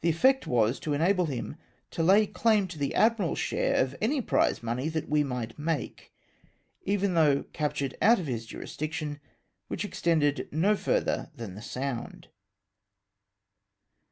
The 0.00 0.08
effect 0.08 0.48
was, 0.48 0.80
to 0.80 0.94
enable 0.94 1.26
him 1.26 1.54
to 1.92 2.02
lay 2.02 2.26
claim 2.26 2.66
to 2.66 2.76
the 2.76 2.92
admiral's 2.92 3.38
share 3.38 3.76
of 3.76 3.94
any 4.00 4.20
prize 4.20 4.64
money 4.64 4.88
that 4.88 5.08
we 5.08 5.22
might 5.22 5.56
make, 5.60 6.12
even 6.82 7.14
though 7.14 7.44
captured 7.52 7.96
out 8.02 8.18
of 8.18 8.26
his 8.26 8.46
jurisdiction, 8.46 9.20
which 9.68 9.84
extended 9.84 10.48
no 10.50 10.74
further 10.74 11.30
than 11.36 11.54
the 11.54 11.62
Sound. 11.62 12.26
172 12.26 12.30
OEDERS 12.30 12.30
OF 12.30 12.30
THE 12.30 12.30
PALLAS 12.34 12.34
EMBARGOED. 12.34 13.98